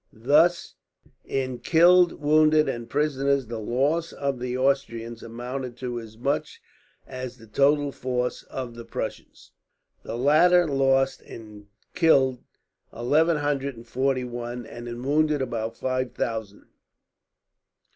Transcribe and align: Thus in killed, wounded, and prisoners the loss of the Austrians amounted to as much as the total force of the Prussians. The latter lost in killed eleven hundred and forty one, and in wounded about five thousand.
Thus 0.13 0.73
in 1.25 1.59
killed, 1.59 2.13
wounded, 2.13 2.67
and 2.67 2.89
prisoners 2.89 3.45
the 3.45 3.59
loss 3.59 4.11
of 4.11 4.39
the 4.39 4.57
Austrians 4.57 5.21
amounted 5.21 5.77
to 5.77 5.99
as 5.99 6.17
much 6.17 6.59
as 7.05 7.37
the 7.37 7.45
total 7.45 7.91
force 7.91 8.41
of 8.41 8.73
the 8.73 8.83
Prussians. 8.83 9.51
The 10.01 10.17
latter 10.17 10.67
lost 10.67 11.21
in 11.21 11.67
killed 11.93 12.39
eleven 12.91 13.37
hundred 13.37 13.75
and 13.77 13.87
forty 13.87 14.23
one, 14.23 14.65
and 14.65 14.87
in 14.87 15.03
wounded 15.03 15.39
about 15.39 15.77
five 15.77 16.13
thousand. 16.13 16.65